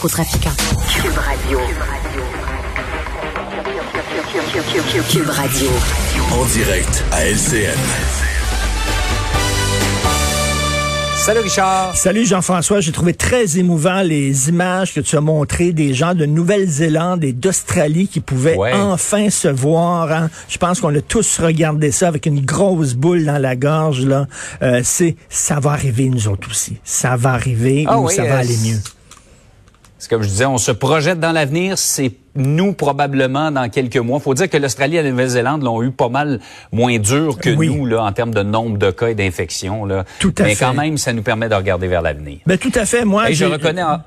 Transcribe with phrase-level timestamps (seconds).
[0.00, 0.56] narcotrafiquants.
[0.88, 1.58] Cube Radio.
[5.10, 5.68] Cube Radio.
[6.32, 7.76] En direct à LCN.
[11.18, 11.94] Salut Richard.
[11.94, 16.24] Salut Jean-François, j'ai trouvé très émouvant les images que tu as montrées des gens de
[16.24, 18.72] Nouvelle-Zélande et d'Australie qui pouvaient Ouais.
[18.72, 20.10] enfin se voir.
[20.10, 20.30] hein.
[20.48, 24.06] Je pense qu'on a tous regardé ça avec une grosse boule dans la gorge.
[24.06, 24.26] là.
[24.62, 26.78] Euh, c'est ça va arriver nous autres aussi.
[26.84, 28.78] Ça va arriver Ah ou oui, ça va euh, aller mieux.
[30.00, 31.76] C'est comme je disais, on se projette dans l'avenir.
[31.76, 34.18] C'est nous probablement dans quelques mois.
[34.18, 36.40] Faut dire que l'Australie et la Nouvelle-Zélande l'ont eu pas mal
[36.72, 37.68] moins dur que Oui.
[37.68, 40.04] nous là en termes de nombre de cas et d'infections là.
[40.18, 40.64] Tout à Mais fait.
[40.64, 42.38] quand même, ça nous permet de regarder vers l'avenir.
[42.46, 43.04] Ben tout à fait.
[43.04, 44.00] Moi, Et je reconnais en,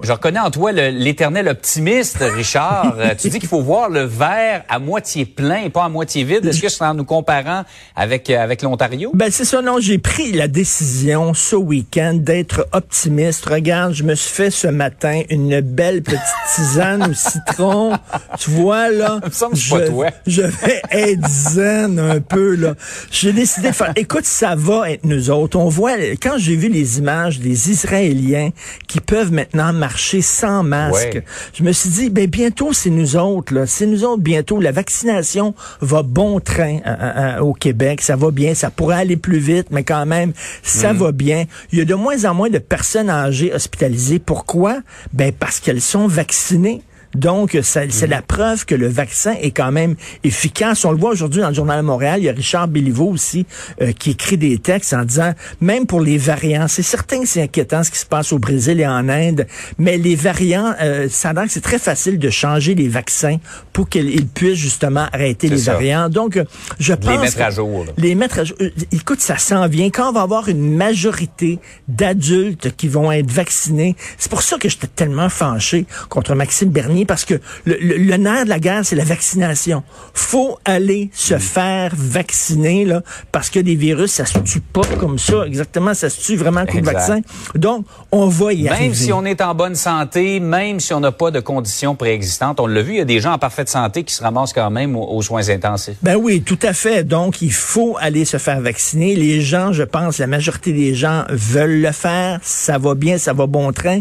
[0.00, 2.94] je reconnais en toi l'éternel optimiste, Richard.
[2.98, 6.22] Euh, tu dis qu'il faut voir le verre à moitié plein et pas à moitié
[6.22, 6.46] vide.
[6.46, 7.64] Est-ce que c'est en nous comparant
[7.96, 9.10] avec, euh, avec l'Ontario?
[9.12, 13.46] Ben c'est ça, non, j'ai pris la décision ce week-end d'être optimiste.
[13.46, 16.20] Regarde, je me suis fait ce matin une belle petite
[16.54, 17.98] tisane au citron.
[18.38, 20.06] Tu vois, là, me semble que je, pas toi.
[20.28, 22.74] je vais être zen un peu, là.
[23.10, 25.58] J'ai décidé de faire, écoute, ça va être nous autres.
[25.58, 28.50] On voit, quand j'ai vu les images des Israéliens
[28.86, 31.24] qui peuvent maintenant marcher sans masque, Ouais.
[31.54, 33.66] je me suis dit, ben bientôt c'est nous autres, là.
[33.66, 34.60] C'est nous autres bientôt.
[34.60, 38.00] La vaccination va bon train euh, euh, au Québec.
[38.02, 38.54] Ça va bien.
[38.54, 41.44] Ça pourrait aller plus vite, mais quand même, ça va bien.
[41.72, 44.18] Il y a de moins en moins de personnes âgées hospitalisées.
[44.18, 44.78] Pourquoi?
[45.12, 46.82] Ben parce qu'elles sont vaccinées.
[47.14, 50.84] Donc, c'est la preuve que le vaccin est quand même efficace.
[50.84, 52.20] On le voit aujourd'hui dans le Journal de Montréal.
[52.20, 53.46] Il y a Richard Béliveau aussi
[53.80, 57.42] euh, qui écrit des textes en disant, même pour les variants, c'est certain que c'est
[57.42, 59.46] inquiétant ce qui se passe au Brésil et en Inde,
[59.78, 63.36] mais les variants, euh, ça a c'est très facile de changer les vaccins
[63.72, 65.72] pour qu'ils ils puissent justement arrêter les ça.
[65.74, 66.08] variants.
[66.08, 66.44] Donc, euh,
[66.78, 67.92] je De les pense mettre à jour, là.
[67.96, 68.56] les mettre à jour.
[68.92, 69.88] Écoute, ça s'en vient.
[69.90, 74.68] Quand on va avoir une majorité d'adultes qui vont être vaccinés, c'est pour ça que
[74.68, 77.34] j'étais tellement fâché contre Maxime Bernier, parce que
[77.64, 79.82] le, le- le nerf de la guerre, c'est la vaccination.
[80.14, 81.38] Faut aller se Mm.
[81.40, 85.44] faire vacciner, là, parce que des virus, ça se tue pas comme ça.
[85.46, 86.92] Exactement, ça se tue vraiment de Exact.
[86.92, 87.20] vaccin.
[87.54, 88.84] Donc, on va y arriver.
[88.86, 92.60] Même si on est en bonne santé, même si on n'a pas de conditions préexistantes,
[92.60, 94.70] on l'a vu, il y a des gens en parfaite santé qui se ramassent quand
[94.70, 95.96] même aux, aux soins intensifs.
[96.02, 97.04] Ben oui, tout à fait.
[97.04, 99.14] Donc, il faut aller se faire vacciner.
[99.16, 102.40] Les gens, je pense, la majorité des gens veulent le faire.
[102.42, 104.00] Ça va bien, ça va bon train.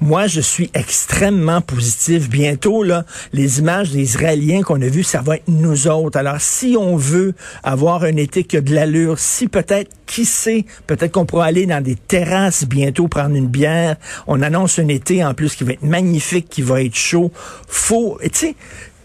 [0.00, 2.28] Moi, je suis extrêmement positif.
[2.36, 6.18] Bientôt, là, les images des Israéliens qu'on a vues, ça va être nous autres.
[6.18, 7.32] Alors, si on veut
[7.62, 11.64] avoir un été qui a de l'allure, si peut-être, qui sait, peut-être qu'on pourra aller
[11.64, 13.96] dans des terrasses bientôt prendre une bière.
[14.26, 17.32] On annonce un été, en plus, qui va être magnifique, qui va être chaud.
[17.68, 18.54] Faut, tu sais,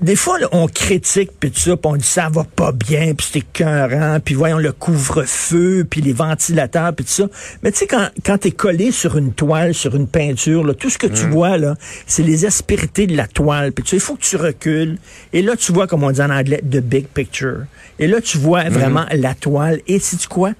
[0.02, 3.14] des fois, là, on critique, puis tout ça, puis on dit ça va pas bien,
[3.14, 7.28] puis c'est écœurant, puis voyons le couvre-feu, puis les ventilateurs, puis tout ça.
[7.62, 10.90] Mais tu sais, quand, quand t'es collé sur une toile, sur une peinture, là, tout
[10.90, 11.76] ce que tu vois, là,
[12.08, 13.72] c'est les aspérités de la toile.
[13.72, 14.98] Puis tu sais, il faut que tu recules.
[15.34, 17.66] Et là, tu vois, comme on dit en anglais, the big picture.
[18.00, 19.82] Et là, tu vois vraiment la toile.
[19.88, 20.54] Et sais-tu quoi?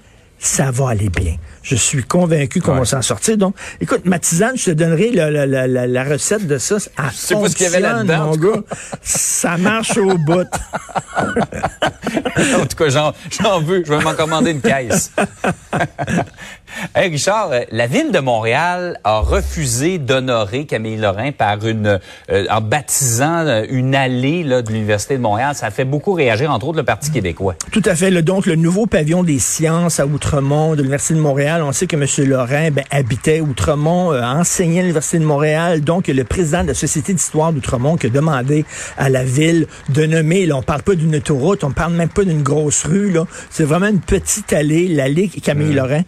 [0.44, 1.36] Ça va aller bien.
[1.62, 2.78] Je suis convaincu qu'on Ouais.
[2.80, 3.36] va s'en sortir.
[3.36, 6.78] Donc, écoute, ma tisane, je te donnerai la, la, la, la, la recette de ça.
[6.98, 8.60] Elle sais pas ce qu'il y avait là-dedans, mon gars.
[9.02, 10.40] Ça marche au bout.
[11.16, 13.12] en tout cas, j'en,
[13.60, 13.84] veux.
[13.86, 15.12] Je vais m'en commander une caisse.
[16.96, 22.46] hey Richard, euh, la ville de Montréal a refusé d'honorer Camille Lorrain par une, euh,
[22.50, 25.54] en baptisant euh, une allée là, de l'Université de Montréal.
[25.54, 27.54] Ça a fait beaucoup réagir, entre autres, le Parti québécois.
[27.70, 28.10] Tout à fait.
[28.10, 31.62] Le- donc, le nouveau pavillon des sciences à Outremont de l'Université de Montréal.
[31.62, 32.06] On sait que M.
[32.26, 35.82] Lorrain ben, habitait Outremont, euh, enseignait à l'Université de Montréal.
[35.82, 38.64] Donc, le président de la Société d'histoire d'Outremont qui a demandé
[38.96, 42.24] à la ville de nommer, là, on parle pas d'une autoroute, on parle même pas
[42.24, 43.26] d'une grosse rue, là.
[43.50, 46.00] C'est vraiment une petite allée, l'allée Camille Lorrain.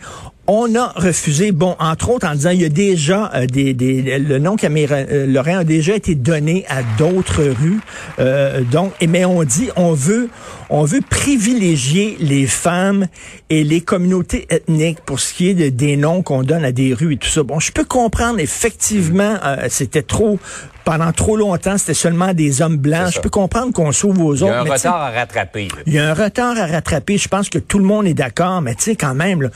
[0.46, 4.18] On a refusé, bon, entre autres, en disant il y a déjà euh, des, des
[4.18, 7.80] le nom Camille euh, a déjà été donné à d'autres rues.
[8.18, 10.28] Euh, donc, et mais on dit on veut
[10.68, 13.06] on veut privilégier les femmes
[13.48, 16.92] et les communautés ethniques pour ce qui est de- des noms qu'on donne à des
[16.92, 17.42] rues et tout ça.
[17.42, 19.36] Bon, je peux comprendre effectivement,
[19.68, 20.38] c'était trop
[20.84, 23.06] pendant trop longtemps, c'était seulement des hommes blancs.
[23.08, 24.52] C'est Je peux comprendre qu'on s'ouvre aux Il y autres.
[24.54, 25.68] a un retard à rattraper.
[25.86, 27.16] il y a un retard à rattraper.
[27.18, 29.48] Je pense que tout le monde est d'accord, mais tu sais, quand même, là,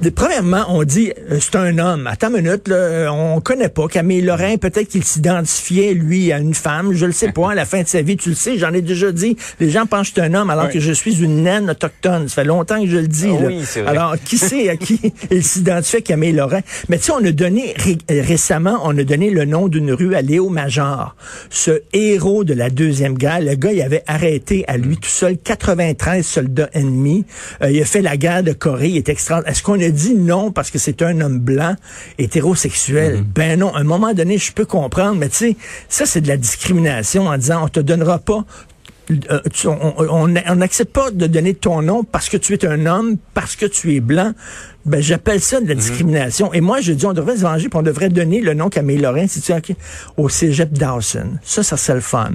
[0.00, 2.06] de- premièrement, on dit, euh, c'est un homme.
[2.06, 3.88] Attends une minute, là, euh, on connaît pas.
[3.88, 6.92] Camille Lorrain, peut-être qu'il s'identifiait, lui, à une femme.
[6.92, 7.52] Je le sais pas.
[7.52, 9.36] À la fin de sa vie, tu le sais, j'en ai déjà dit.
[9.60, 10.72] Les gens pensent que je suis un homme alors Oui.
[10.74, 12.28] que je suis une naine autochtone.
[12.28, 13.28] Ça fait longtemps que je le dis.
[13.36, 13.46] Ah là.
[13.48, 13.90] oui, c'est vrai.
[13.90, 15.00] Alors, qui sait à qui
[15.30, 16.60] il s'identifie Camille Lorrain?
[16.88, 19.92] Mais tu sais, on a donné, ré- euh, récemment, on a donné le nom d'une
[19.92, 21.16] rue à Léo Magin major,
[21.50, 23.40] ce héros de la Deuxième Guerre.
[23.40, 27.24] Le gars, il avait arrêté à lui tout seul 93 soldats ennemis.
[27.62, 28.88] Euh, il a fait la guerre de Corée.
[28.90, 29.52] Il est extraordinaire.
[29.52, 31.76] Est-ce qu'on a dit non parce que c'est un homme blanc
[32.18, 33.24] hétérosexuel?
[33.34, 33.74] Ben non.
[33.74, 35.56] À un moment donné, je peux comprendre, mais tu sais,
[35.88, 38.44] ça, c'est de la discrimination en disant on te donnera pas
[39.30, 40.26] euh, tu- on
[40.56, 43.94] n'accepte pas de donner ton nom parce que tu es un homme, parce que tu
[43.94, 44.32] es blanc.
[44.86, 46.52] Ben, j'appelle ça de la discrimination.
[46.52, 48.98] Et moi, je dis, on devrait se venger, puis on devrait donner le nom Camille
[48.98, 49.52] Lorrain, si tu
[50.16, 51.26] au cégep Dawson.
[51.42, 52.30] Ça, ça serait le fun.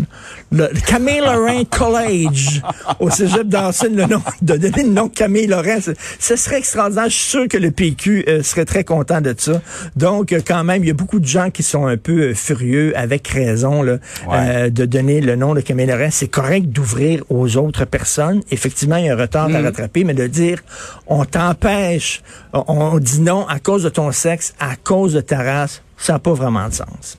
[0.51, 2.62] Le, le Camille Lorrain College,
[3.00, 5.77] au cégep Dawson, le nom, de donner le nom Camille Lorrain,
[6.19, 7.06] ce serait extraordinaire.
[7.06, 9.62] Je suis sûr que le PQ euh, serait très content de ça.
[9.95, 12.33] Donc, euh, quand même, il y a beaucoup de gens qui sont un peu euh,
[12.36, 14.38] furieux, avec raison, là, Ouais.
[14.38, 16.09] euh, de donner le nom de Camille Lorrain.
[16.12, 18.42] C'est correct d'ouvrir aux autres personnes.
[18.51, 20.59] Effectivement, il y a un retard à rattraper, mais de dire
[21.07, 22.21] on t'empêche,
[22.53, 26.19] on, dit non à cause de ton sexe, à cause de ta race, ça n'a
[26.19, 27.17] pas vraiment de sens.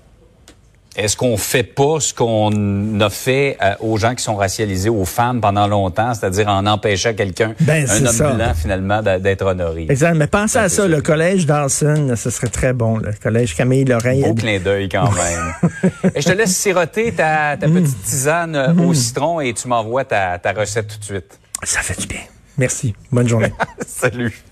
[0.95, 5.07] Est-ce qu'on fait pas ce qu'on a fait euh, aux gens qui sont racialisés, aux
[5.07, 8.31] femmes pendant longtemps, c'est-à-dire en empêchant quelqu'un, Ben, un homme ça.
[8.35, 9.87] blanc finalement, d'être honoré?
[9.89, 10.13] Exact.
[10.13, 10.89] Mais pensez à ça, ça.
[10.89, 12.99] le collège Dawson, ce serait très bon.
[12.99, 14.21] Le collège Camille Lorrain.
[14.21, 15.71] Beau clin d'œil quand même.
[16.15, 20.05] Et je te laisse siroter ta, ta petite tisane euh, au citron et tu m'envoies
[20.05, 21.39] ta, ta recette tout de suite.
[21.63, 22.21] Ça fait du bien.
[22.59, 22.95] Merci.
[23.11, 23.53] Bonne journée.
[23.87, 24.43] Salut.